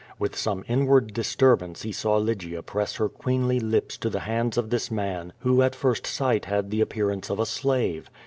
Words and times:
With 0.17 0.35
some 0.35 0.65
inward 0.67 1.13
disturbance 1.13 1.83
he 1.83 1.91
saw 1.91 2.15
Lygia 2.17 2.63
press 2.63 2.95
her 2.95 3.07
queenly 3.07 3.59
lips 3.59 3.97
to 3.99 4.09
the 4.09 4.21
hands 4.21 4.57
of 4.57 4.71
this 4.71 4.89
man 4.89 5.31
who 5.41 5.61
at 5.61 5.75
first 5.75 6.07
sight 6.07 6.45
had 6.45 6.71
the 6.71 6.81
appearance 6.81 7.29
of 7.29 7.39
a 7.39 7.45
slave. 7.45 8.09